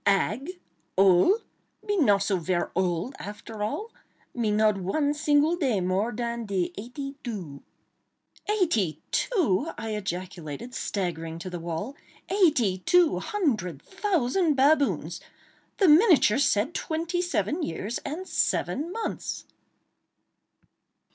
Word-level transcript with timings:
"Ag?—ole?—me 0.07 1.97
not 1.97 2.23
so 2.23 2.37
ver 2.37 2.71
ole, 2.75 3.13
after 3.19 3.61
all! 3.61 3.91
Me 4.33 4.49
not 4.49 4.75
one 4.79 5.13
single 5.13 5.55
day 5.55 5.79
more 5.79 6.11
dan 6.11 6.43
de 6.47 6.73
eighty 6.75 7.17
doo." 7.21 7.61
"Eighty 8.49 8.99
two!" 9.11 9.69
I 9.77 9.91
ejaculated, 9.93 10.73
staggering 10.73 11.37
to 11.37 11.51
the 11.51 11.59
wall—"eighty 11.59 12.79
two 12.79 13.19
hundred 13.19 13.83
thousand 13.83 14.55
baboons! 14.55 15.21
The 15.77 15.87
miniature 15.87 16.39
said 16.39 16.73
twenty 16.73 17.21
seven 17.21 17.61
years 17.61 17.99
and 17.99 18.27
seven 18.27 18.91
months!" 18.91 19.45